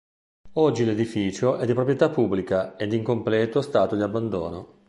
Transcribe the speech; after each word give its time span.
Oggi 0.53 0.83
l'edificio 0.83 1.57
è 1.57 1.67
di 1.67 1.73
proprietà 1.75 2.09
pubblica 2.09 2.75
ed 2.75 2.91
in 2.91 3.03
completo 3.03 3.61
stato 3.61 3.95
di 3.95 4.01
abbandono. 4.01 4.79